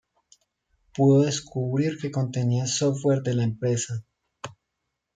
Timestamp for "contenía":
2.09-2.65